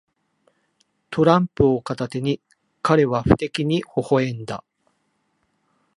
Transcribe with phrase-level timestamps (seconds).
[1.11, 2.41] トランプを片手に、
[2.81, 4.63] 彼は不敵にほほ笑んだ。